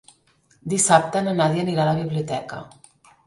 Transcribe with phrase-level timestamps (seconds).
[0.73, 2.63] Dissabte na Nàdia anirà a la biblioteca.